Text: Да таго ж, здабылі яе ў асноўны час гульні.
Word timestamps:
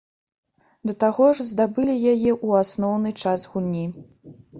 Да 0.89 0.93
таго 1.03 1.27
ж, 1.39 1.43
здабылі 1.49 1.95
яе 2.13 2.31
ў 2.31 2.49
асноўны 2.65 3.13
час 3.25 3.45
гульні. 3.53 3.85